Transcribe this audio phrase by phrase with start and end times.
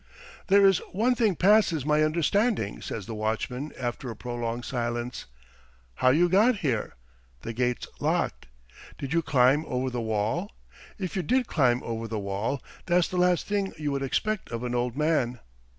[0.47, 5.27] "There is one thing passes my understanding," says the watchman after a prolonged silence
[5.97, 6.95] "how you got here.
[7.43, 8.47] The gate's locked.
[8.97, 10.53] Did you climb over the wall?
[10.97, 14.63] If you did climb over the wall, that's the last thing you would expect of
[14.63, 15.39] an old man."